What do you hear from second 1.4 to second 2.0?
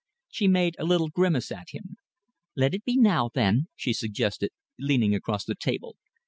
at him.